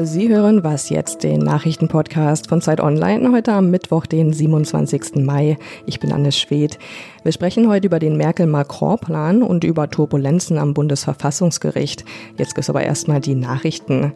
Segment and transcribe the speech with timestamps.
[0.00, 5.16] Sie hören was jetzt, den Nachrichtenpodcast von Zeit Online, heute am Mittwoch, den 27.
[5.16, 5.58] Mai.
[5.86, 6.78] Ich bin Anne Schwedt.
[7.24, 12.04] Wir sprechen heute über den Merkel-Macron-Plan und über Turbulenzen am Bundesverfassungsgericht.
[12.36, 14.12] Jetzt gibt es aber erstmal die Nachrichten.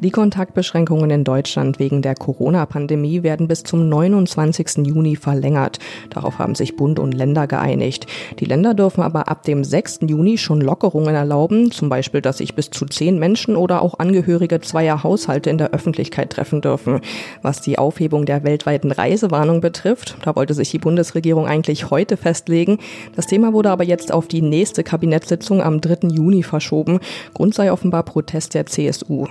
[0.00, 4.86] Die Kontaktbeschränkungen in Deutschland wegen der Corona-Pandemie werden bis zum 29.
[4.86, 5.80] Juni verlängert.
[6.08, 8.06] Darauf haben sich Bund und Länder geeinigt.
[8.40, 10.00] Die Länder dürfen aber ab dem 6.
[10.08, 14.62] Juni schon Lockerungen erlauben, zum Beispiel, dass sich bis zu zehn Menschen oder auch Angehörige
[14.62, 17.00] zweier Haushalte in der Öffentlichkeit treffen dürfen.
[17.42, 22.46] Was die Aufhebung der weltweiten Reisewarnung betrifft, da wollte sich die Bundesregierung eigentlich heute festlegen,
[22.46, 22.78] festlegen.
[23.14, 26.08] Das Thema wurde aber jetzt auf die nächste Kabinettssitzung am 3.
[26.08, 27.00] Juni verschoben.
[27.34, 29.26] Grund sei offenbar Protest der CSU.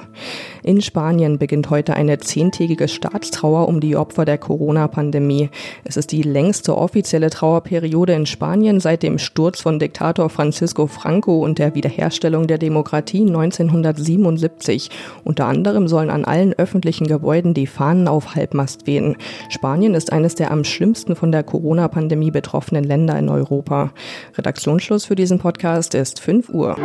[0.63, 5.50] In Spanien beginnt heute eine zehntägige Staatstrauer um die Opfer der Corona-Pandemie.
[5.84, 11.44] Es ist die längste offizielle Trauerperiode in Spanien seit dem Sturz von Diktator Francisco Franco
[11.44, 14.89] und der Wiederherstellung der Demokratie 1977.
[15.23, 19.16] Unter anderem sollen an allen öffentlichen Gebäuden die Fahnen auf Halbmast wehen.
[19.50, 23.92] Spanien ist eines der am schlimmsten von der Corona-Pandemie betroffenen Länder Länder in Europa.
[24.38, 26.75] Redaktionsschluss für diesen Podcast ist 5 Uhr.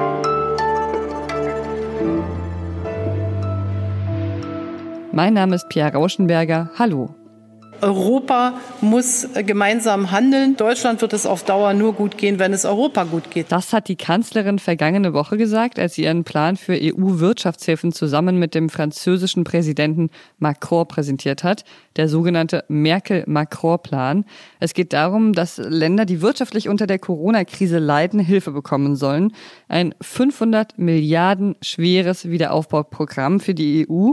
[5.13, 6.71] Mein Name ist Pierre Rauschenberger.
[6.79, 7.20] Hallo.
[7.83, 10.57] Europa muss gemeinsam handeln.
[10.57, 13.51] Deutschland wird es auf Dauer nur gut gehen, wenn es Europa gut geht.
[13.51, 18.55] Das hat die Kanzlerin vergangene Woche gesagt, als sie ihren Plan für EU-Wirtschaftshilfen zusammen mit
[18.55, 21.65] dem französischen Präsidenten Macron präsentiert hat,
[21.97, 24.25] der sogenannte Merkel-Macron-Plan.
[24.59, 29.33] Es geht darum, dass Länder, die wirtschaftlich unter der Corona-Krise leiden, Hilfe bekommen sollen.
[29.69, 34.13] Ein 500 Milliarden schweres Wiederaufbauprogramm für die EU.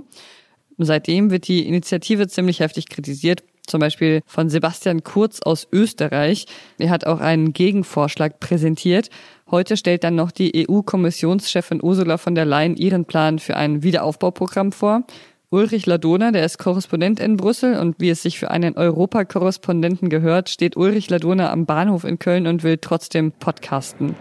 [0.77, 6.45] Seitdem wird die Initiative ziemlich heftig kritisiert zum Beispiel von Sebastian Kurz aus Österreich.
[6.79, 9.09] Er hat auch einen Gegenvorschlag präsentiert.
[9.51, 14.71] Heute stellt dann noch die EU-Kommissionschefin Ursula von der Leyen ihren Plan für ein Wiederaufbauprogramm
[14.71, 15.03] vor.
[15.49, 20.49] Ulrich Ladona, der ist Korrespondent in Brüssel und wie es sich für einen Europakorrespondenten gehört,
[20.49, 24.15] steht Ulrich Ladona am Bahnhof in Köln und will trotzdem podcasten.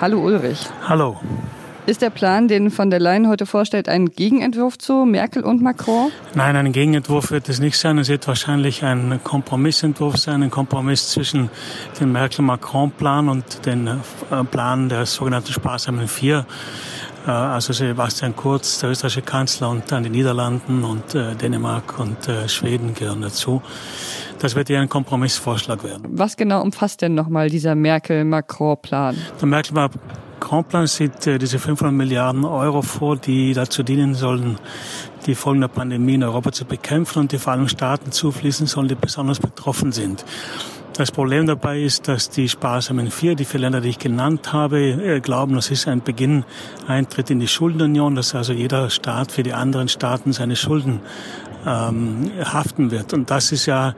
[0.00, 0.66] Hallo Ulrich.
[0.88, 1.18] Hallo.
[1.84, 6.12] Ist der Plan, den von der Leyen heute vorstellt, ein Gegenentwurf zu Merkel und Macron?
[6.32, 7.98] Nein, ein Gegenentwurf wird es nicht sein.
[7.98, 11.50] Es wird wahrscheinlich ein Kompromissentwurf sein, ein Kompromiss zwischen
[11.98, 16.46] dem Merkel-Macron-Plan und dem äh, Plan der sogenannten sparsamen Vier.
[17.26, 22.16] Äh, also Sebastian Kurz, der österreichische Kanzler und dann die Niederlanden und äh, Dänemark und
[22.46, 23.60] Schweden gehören dazu.
[24.38, 26.04] Das wird ja ein Kompromissvorschlag werden.
[26.10, 29.16] Was genau umfasst denn nochmal dieser Merkel-Macron-Plan?
[29.40, 29.74] Der Merkel
[30.52, 34.58] Grand-Plan sieht äh, diese 500 Milliarden Euro vor, die dazu dienen sollen,
[35.24, 38.86] die Folgen der Pandemie in Europa zu bekämpfen und die vor allem Staaten zufließen sollen,
[38.86, 40.26] die besonders betroffen sind.
[40.94, 44.78] Das Problem dabei ist, dass die sparsamen vier, die vier Länder, die ich genannt habe,
[44.78, 46.44] äh, glauben, das ist ein Beginn,
[46.86, 51.00] Eintritt in die Schuldenunion, dass also jeder Staat für die anderen Staaten seine Schulden
[51.66, 53.12] ähm, haften wird.
[53.12, 53.94] Und das ist ja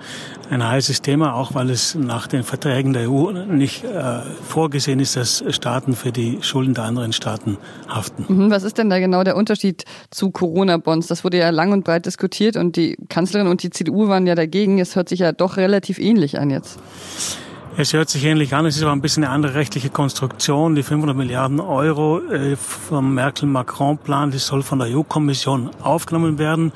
[0.50, 5.16] ein heißes Thema, auch weil es nach den Verträgen der EU nicht äh, vorgesehen ist,
[5.16, 7.56] dass Staaten für die Schulden der anderen Staaten
[7.88, 8.26] haften.
[8.28, 11.06] Mhm, was ist denn da genau der Unterschied zu Corona-Bonds?
[11.06, 14.34] Das wurde ja lang und breit diskutiert und die Kanzlerin und die CDU waren ja
[14.34, 14.78] dagegen.
[14.78, 16.78] Es hört sich ja doch relativ ähnlich an jetzt.
[16.84, 17.53] よし。
[17.76, 20.76] Es hört sich ähnlich an, es ist aber ein bisschen eine andere rechtliche Konstruktion.
[20.76, 26.70] Die 500 Milliarden Euro äh, vom Merkel-Macron-Plan, die soll von der EU-Kommission aufgenommen werden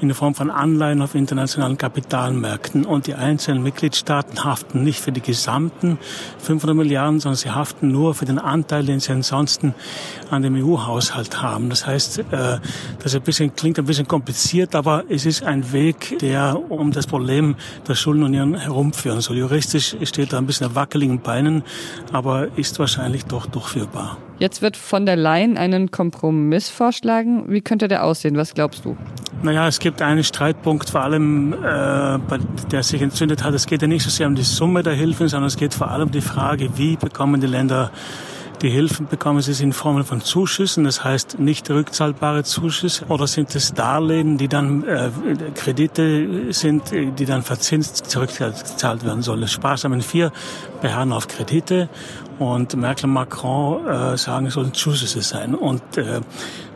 [0.00, 2.86] in Form von Anleihen auf internationalen Kapitalmärkten.
[2.86, 5.98] Und die einzelnen Mitgliedstaaten haften nicht für die gesamten
[6.38, 9.74] 500 Milliarden, sondern sie haften nur für den Anteil, den sie ansonsten
[10.30, 11.68] an dem EU-Haushalt haben.
[11.68, 12.58] Das heißt, äh,
[13.02, 17.06] das ein bisschen, klingt ein bisschen kompliziert, aber es ist ein Weg, der um das
[17.06, 17.54] Problem
[17.86, 19.36] der Schuldenunion herumführen soll.
[19.36, 21.62] Juristisch steht da ein bisschen auf wackeligen Beinen,
[22.12, 24.18] aber ist wahrscheinlich doch durchführbar.
[24.38, 27.44] Jetzt wird von der Leyen einen Kompromiss vorschlagen.
[27.48, 28.36] Wie könnte der aussehen?
[28.36, 28.96] Was glaubst du?
[29.42, 32.18] Naja, es gibt einen Streitpunkt, vor allem, äh,
[32.70, 33.54] der sich entzündet hat.
[33.54, 35.90] Es geht ja nicht so sehr um die Summe der Hilfen, sondern es geht vor
[35.90, 37.90] allem um die Frage, wie bekommen die Länder
[38.62, 43.54] die Hilfen bekommen sie in Form von Zuschüssen, das heißt nicht rückzahlbare Zuschüsse, oder sind
[43.54, 45.10] es Darlehen, die dann äh,
[45.54, 49.46] Kredite sind, die dann verzinst zurückgezahlt werden sollen.
[49.46, 50.32] Sparsamen 4
[50.80, 51.88] beharren auf Kredite
[52.38, 55.54] und Merkel und Macron äh, sagen, es sollen Zuschüsse sein.
[55.54, 56.20] Und äh,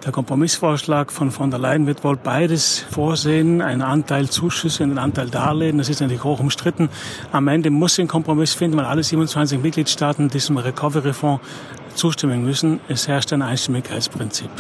[0.05, 4.99] der Kompromissvorschlag von von der Leyen wird wohl beides vorsehen, einen Anteil Zuschüsse und einen
[4.99, 5.79] Anteil Darlehen.
[5.79, 6.89] Das ist natürlich hoch umstritten.
[7.31, 11.43] Am Ende muss sie einen Kompromiss finden, weil alle 27 Mitgliedstaaten diesem Recovery-Fonds
[11.95, 12.81] zustimmen müssen.
[12.89, 14.51] Es herrscht ein Einstimmigkeitsprinzip.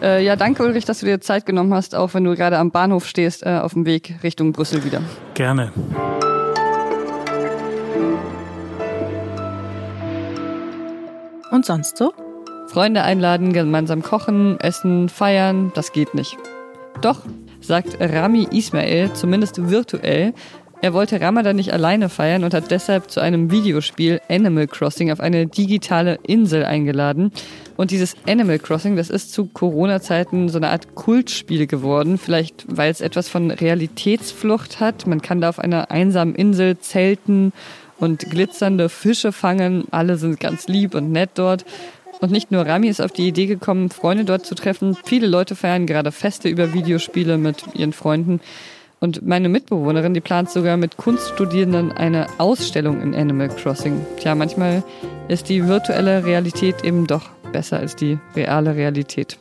[0.00, 2.70] Äh, ja, danke Ulrich, dass du dir Zeit genommen hast, auch wenn du gerade am
[2.70, 5.00] Bahnhof stehst, äh, auf dem Weg Richtung Brüssel wieder.
[5.34, 5.72] Gerne.
[11.50, 12.12] Und sonst so?
[12.66, 16.36] Freunde einladen, gemeinsam kochen, essen, feiern, das geht nicht.
[17.00, 17.20] Doch,
[17.60, 20.34] sagt Rami Ismail, zumindest virtuell.
[20.82, 25.20] Er wollte Ramadan nicht alleine feiern und hat deshalb zu einem Videospiel Animal Crossing auf
[25.20, 27.32] eine digitale Insel eingeladen.
[27.76, 32.18] Und dieses Animal Crossing, das ist zu Corona-Zeiten so eine Art Kultspiel geworden.
[32.18, 35.06] Vielleicht, weil es etwas von Realitätsflucht hat.
[35.06, 37.52] Man kann da auf einer einsamen Insel zelten
[37.98, 39.84] und glitzernde Fische fangen.
[39.90, 41.64] Alle sind ganz lieb und nett dort.
[42.20, 44.96] Und nicht nur Rami ist auf die Idee gekommen, Freunde dort zu treffen.
[45.04, 48.40] Viele Leute feiern gerade Feste über Videospiele mit ihren Freunden.
[48.98, 54.06] Und meine Mitbewohnerin, die plant sogar mit Kunststudierenden eine Ausstellung in Animal Crossing.
[54.18, 54.82] Tja, manchmal
[55.28, 59.38] ist die virtuelle Realität eben doch besser als die reale Realität.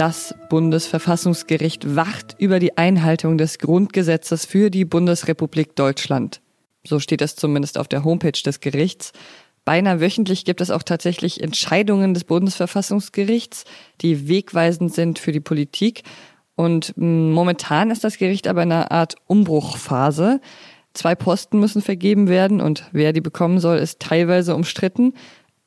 [0.00, 6.40] Das Bundesverfassungsgericht wacht über die Einhaltung des Grundgesetzes für die Bundesrepublik Deutschland.
[6.84, 9.12] So steht es zumindest auf der Homepage des Gerichts.
[9.66, 13.66] Beinahe wöchentlich gibt es auch tatsächlich Entscheidungen des Bundesverfassungsgerichts,
[14.00, 16.04] die wegweisend sind für die Politik.
[16.56, 20.40] Und mm, momentan ist das Gericht aber in einer Art Umbruchphase.
[20.94, 25.12] Zwei Posten müssen vergeben werden und wer die bekommen soll, ist teilweise umstritten.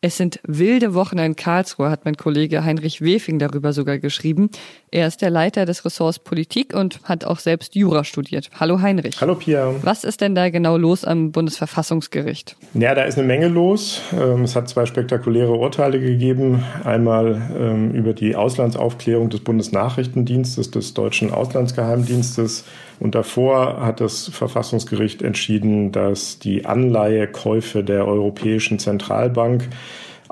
[0.06, 4.50] Es sind wilde Wochen in Karlsruhe, hat mein Kollege Heinrich Wefing darüber sogar geschrieben.
[4.92, 8.50] Er ist der Leiter des Ressorts Politik und hat auch selbst Jura studiert.
[8.60, 9.22] Hallo Heinrich.
[9.22, 9.74] Hallo Pia.
[9.82, 12.58] Was ist denn da genau los am Bundesverfassungsgericht?
[12.74, 14.02] Ja, da ist eine Menge los.
[14.12, 16.66] Ähm, es hat zwei spektakuläre Urteile gegeben.
[16.84, 22.66] Einmal ähm, über die Auslandsaufklärung des Bundesnachrichtendienstes, des deutschen Auslandsgeheimdienstes.
[23.00, 29.70] Und davor hat das Verfassungsgericht entschieden, dass die Anleihekäufe der Europäischen Zentralbank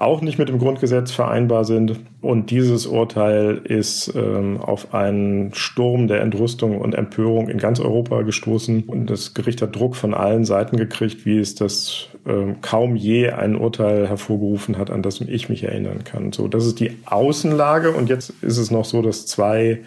[0.01, 1.99] auch nicht mit dem Grundgesetz vereinbar sind.
[2.21, 8.23] Und dieses Urteil ist ähm, auf einen Sturm der Entrüstung und Empörung in ganz Europa
[8.23, 8.83] gestoßen.
[8.87, 13.29] Und das Gericht hat Druck von allen Seiten gekriegt, wie es das ähm, kaum je
[13.29, 16.31] ein Urteil hervorgerufen hat, an das ich mich erinnern kann.
[16.31, 17.91] So, das ist die Außenlage.
[17.91, 19.81] Und jetzt ist es noch so, dass zwei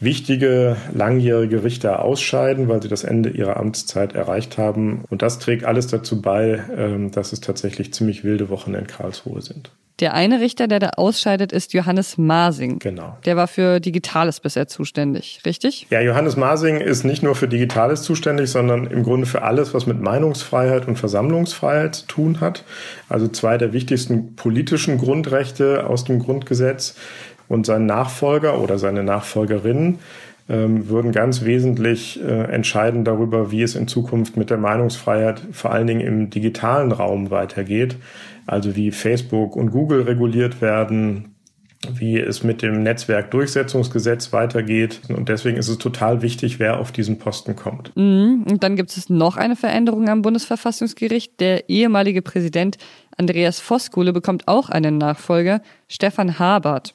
[0.00, 5.04] wichtige langjährige Richter ausscheiden, weil sie das Ende ihrer Amtszeit erreicht haben.
[5.08, 9.40] Und das trägt alles dazu bei, ähm, dass es tatsächlich ziemlich wilde Wochen in Karlsruhe
[9.40, 9.70] sind.
[9.98, 12.80] Der eine Richter, der da ausscheidet, ist Johannes Masing.
[12.80, 13.16] Genau.
[13.24, 15.86] Der war für Digitales bisher zuständig, richtig?
[15.88, 19.86] Ja, Johannes Masing ist nicht nur für Digitales zuständig, sondern im Grunde für alles, was
[19.86, 22.64] mit Meinungsfreiheit und Versammlungsfreiheit zu tun hat.
[23.08, 26.96] Also zwei der wichtigsten politischen Grundrechte aus dem Grundgesetz
[27.48, 29.98] und sein Nachfolger oder seine Nachfolgerin
[30.48, 35.72] ähm, würden ganz wesentlich äh, entscheiden darüber, wie es in Zukunft mit der Meinungsfreiheit vor
[35.72, 37.96] allen Dingen im digitalen Raum weitergeht.
[38.46, 41.34] Also wie Facebook und Google reguliert werden,
[41.92, 45.00] wie es mit dem Netzwerkdurchsetzungsgesetz weitergeht.
[45.08, 47.90] Und deswegen ist es total wichtig, wer auf diesen Posten kommt.
[47.96, 48.44] Mhm.
[48.48, 51.40] Und dann gibt es noch eine Veränderung am Bundesverfassungsgericht.
[51.40, 52.78] Der ehemalige Präsident
[53.16, 56.94] Andreas Voskuhle bekommt auch einen Nachfolger, Stefan Habert.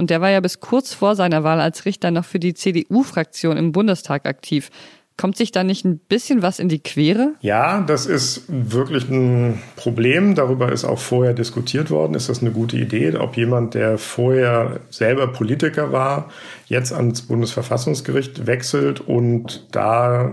[0.00, 3.58] Und der war ja bis kurz vor seiner Wahl als Richter noch für die CDU-Fraktion
[3.58, 4.70] im Bundestag aktiv.
[5.18, 7.34] Kommt sich da nicht ein bisschen was in die Quere?
[7.42, 10.34] Ja, das ist wirklich ein Problem.
[10.34, 12.14] Darüber ist auch vorher diskutiert worden.
[12.14, 16.30] Ist das eine gute Idee, ob jemand, der vorher selber Politiker war,
[16.64, 20.32] jetzt ans Bundesverfassungsgericht wechselt und da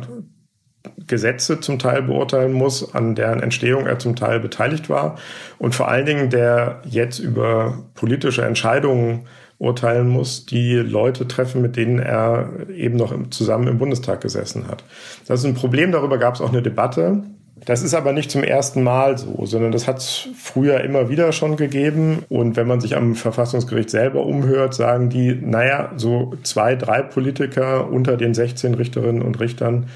[1.08, 5.18] Gesetze zum Teil beurteilen muss, an deren Entstehung er zum Teil beteiligt war
[5.58, 9.28] und vor allen Dingen der jetzt über politische Entscheidungen
[9.60, 14.84] urteilen muss, die Leute treffen, mit denen er eben noch zusammen im Bundestag gesessen hat.
[15.28, 17.24] Das ist ein Problem, darüber gab es auch eine Debatte.
[17.66, 21.32] Das ist aber nicht zum ersten Mal so, sondern das hat es früher immer wieder
[21.32, 22.24] schon gegeben.
[22.30, 27.90] Und wenn man sich am Verfassungsgericht selber umhört, sagen die, naja, so zwei, drei Politiker
[27.90, 29.88] unter den 16 Richterinnen und Richtern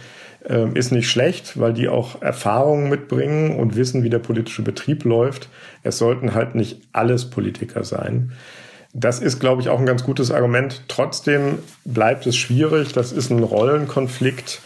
[0.50, 5.06] äh, ist nicht schlecht, weil die auch Erfahrungen mitbringen und wissen, wie der politische Betrieb
[5.06, 5.48] läuft.
[5.84, 8.32] Es sollten halt nicht alles Politiker sein.
[8.94, 10.82] Das ist, glaube ich, auch ein ganz gutes Argument.
[10.88, 12.94] Trotzdem bleibt es schwierig.
[12.94, 14.62] Das ist ein Rollenkonflikt.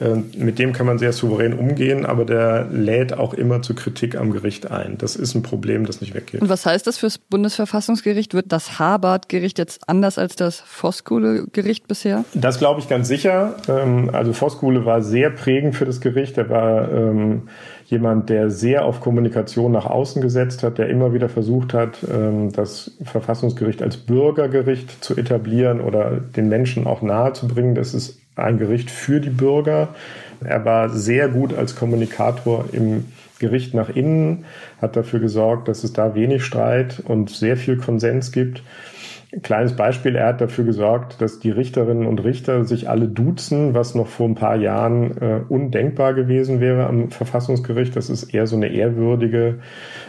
[0.00, 4.16] Äh, mit dem kann man sehr souverän umgehen, aber der lädt auch immer zu Kritik
[4.16, 4.96] am Gericht ein.
[4.98, 6.40] Das ist ein Problem, das nicht weggeht.
[6.40, 8.32] Und was heißt das fürs Bundesverfassungsgericht?
[8.32, 12.24] Wird das Habart-Gericht jetzt anders als das Voskuhle-Gericht bisher?
[12.34, 13.56] Das glaube ich ganz sicher.
[13.68, 16.38] Ähm, also Voskuhle war sehr prägend für das Gericht.
[16.38, 17.48] Er war ähm,
[17.90, 22.52] jemand, der sehr auf Kommunikation nach außen gesetzt hat, der immer wieder versucht hat, ähm,
[22.52, 27.74] das Verfassungsgericht als Bürgergericht zu etablieren oder den Menschen auch nahe zu bringen.
[27.74, 29.88] Das ist ein Gericht für die Bürger.
[30.42, 33.06] Er war sehr gut als Kommunikator im
[33.40, 34.44] Gericht nach innen,
[34.80, 38.62] hat dafür gesorgt, dass es da wenig Streit und sehr viel Konsens gibt.
[39.42, 43.94] Kleines Beispiel, er hat dafür gesorgt, dass die Richterinnen und Richter sich alle duzen, was
[43.94, 47.94] noch vor ein paar Jahren äh, undenkbar gewesen wäre am Verfassungsgericht.
[47.94, 49.60] Das ist eher so eine ehrwürdige,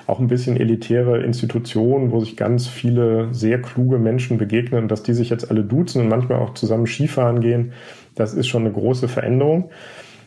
[0.08, 5.14] auch ein bisschen elitäre Institution, wo sich ganz viele sehr kluge Menschen begegnen dass die
[5.14, 7.74] sich jetzt alle duzen und manchmal auch zusammen Skifahren gehen,
[8.16, 9.70] das ist schon eine große Veränderung.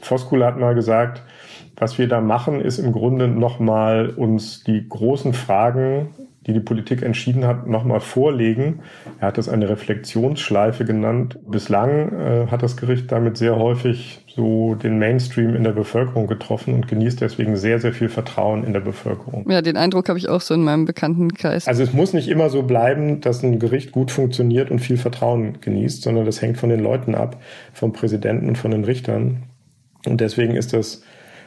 [0.01, 1.23] Voskula hat mal gesagt,
[1.77, 6.09] was wir da machen, ist im Grunde nochmal uns die großen Fragen
[6.47, 8.81] die die Politik entschieden hat, nochmal vorlegen.
[9.21, 11.39] Er hat das eine Reflexionsschleife genannt.
[11.47, 16.75] Bislang äh, hat das Gericht damit sehr häufig so den Mainstream in der Bevölkerung getroffen
[16.75, 19.49] und genießt deswegen sehr, sehr viel Vertrauen in der Bevölkerung.
[19.49, 21.69] Ja, den Eindruck habe ich auch so in meinem Bekanntenkreis.
[21.69, 25.61] Also es muss nicht immer so bleiben, dass ein Gericht gut funktioniert und viel Vertrauen
[25.61, 27.41] genießt, sondern das hängt von den Leuten ab,
[27.73, 29.45] vom Präsidenten und von den Richtern.
[30.07, 31.03] Und deswegen ist das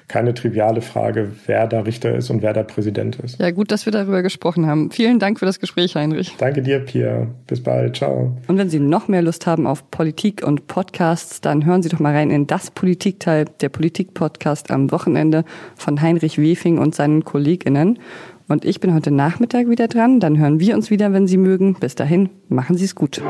[0.08, 3.40] keine triviale Frage, wer da Richter ist und wer da Präsident ist.
[3.40, 4.90] Ja, gut, dass wir darüber gesprochen haben.
[4.90, 6.36] Vielen Dank für das Gespräch, Heinrich.
[6.38, 7.28] Danke dir, Pia.
[7.46, 7.98] Bis bald.
[7.98, 8.38] Ciao.
[8.48, 12.00] Und wenn Sie noch mehr Lust haben auf Politik und Podcasts, dann hören Sie doch
[12.00, 15.44] mal rein in das Politikteil, der Politik-Podcast am Wochenende
[15.76, 18.00] von Heinrich Wefing und seinen KollegInnen.
[18.48, 20.22] Und ich bin heute Nachmittag wieder dran.
[20.22, 21.74] Dann hören wir uns wieder, wenn Sie mögen.
[21.74, 23.22] Bis dahin, machen Sie es gut.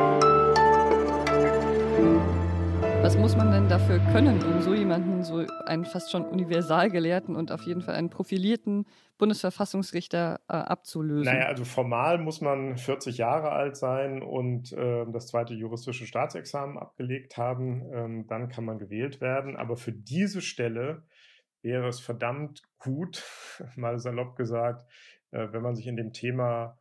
[3.27, 7.63] Muss man denn dafür können, um so jemanden, so einen fast schon Universalgelehrten und auf
[7.63, 8.86] jeden Fall einen profilierten
[9.17, 11.34] Bundesverfassungsrichter äh, abzulösen?
[11.34, 16.77] Naja, also formal muss man 40 Jahre alt sein und äh, das zweite juristische Staatsexamen
[16.77, 17.91] abgelegt haben.
[17.91, 19.57] Ähm, dann kann man gewählt werden.
[19.57, 21.03] Aber für diese Stelle
[21.62, 23.25] wäre es verdammt gut,
[23.75, 24.89] mal salopp gesagt,
[25.31, 26.77] äh, wenn man sich in dem Thema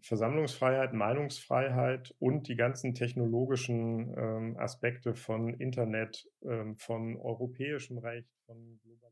[0.00, 8.78] Versammlungsfreiheit, Meinungsfreiheit und die ganzen technologischen ähm, Aspekte von Internet, ähm, von europäischem Recht, von
[8.82, 9.09] Globalisierung.